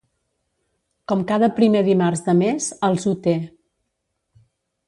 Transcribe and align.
Com 1.11 1.21
cada 1.33 1.49
primer 1.59 1.83
dimarts 1.89 2.25
de 2.31 2.37
mes 2.39 2.71
els 2.91 3.09
Ut 3.15 3.31